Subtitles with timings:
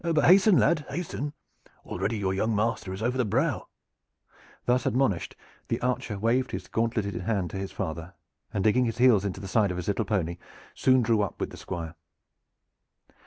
[0.03, 1.33] But hasten, lad, hasten!
[1.85, 3.67] Already your young master is over the brow."
[4.65, 5.35] Thus admonished,
[5.67, 8.15] the archer waved his gauntleted hand to his father,
[8.51, 10.37] and digging his heels into the sides of his little pony
[10.73, 11.93] soon drew up with the Squire.